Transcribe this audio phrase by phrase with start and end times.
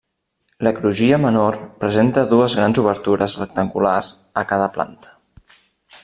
[0.67, 5.13] La crugia menor presenta dues grans obertures rectangulars a cada planta.